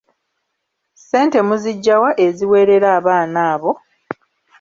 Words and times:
Ssente 0.99 1.37
muziggya 1.47 1.95
wa 2.03 2.11
eziweerera 2.25 2.87
abaana 2.97 3.39
abo? 3.53 3.71